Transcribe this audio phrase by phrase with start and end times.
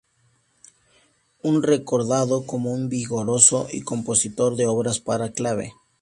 [1.43, 5.75] Es recordado como un vigoroso compositor de obras para clave.